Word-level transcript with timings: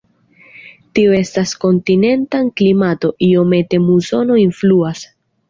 Tio 0.99 1.11
estas 1.17 1.53
kontinenta 1.65 2.41
klimato, 2.63 3.13
iomete 3.29 3.83
musono 3.85 4.41
influas. 4.47 5.07